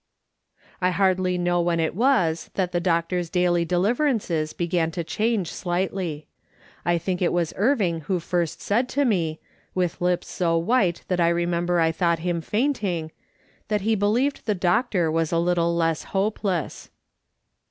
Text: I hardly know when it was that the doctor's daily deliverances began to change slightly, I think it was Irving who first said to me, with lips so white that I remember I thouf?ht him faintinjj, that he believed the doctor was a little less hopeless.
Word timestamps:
I 0.81 0.89
hardly 0.89 1.37
know 1.37 1.61
when 1.61 1.79
it 1.79 1.93
was 1.93 2.49
that 2.55 2.71
the 2.71 2.79
doctor's 2.79 3.29
daily 3.29 3.65
deliverances 3.65 4.51
began 4.51 4.89
to 4.89 5.03
change 5.03 5.51
slightly, 5.53 6.25
I 6.83 6.97
think 6.97 7.21
it 7.21 7.31
was 7.31 7.53
Irving 7.55 7.99
who 8.01 8.19
first 8.19 8.63
said 8.63 8.89
to 8.89 9.05
me, 9.05 9.39
with 9.75 10.01
lips 10.01 10.27
so 10.27 10.57
white 10.57 11.03
that 11.07 11.19
I 11.21 11.29
remember 11.29 11.79
I 11.79 11.91
thouf?ht 11.91 12.17
him 12.21 12.41
faintinjj, 12.41 13.11
that 13.67 13.81
he 13.81 13.93
believed 13.93 14.47
the 14.47 14.55
doctor 14.55 15.11
was 15.11 15.31
a 15.31 15.37
little 15.37 15.75
less 15.75 16.05
hopeless. 16.05 16.89